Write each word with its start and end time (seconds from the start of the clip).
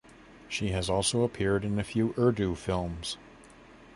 She 0.49 0.69
has 0.69 0.89
also 0.89 1.21
appeared 1.21 1.63
in 1.63 1.79
few 1.83 2.15
Urdu 2.17 2.55
films. 2.55 3.17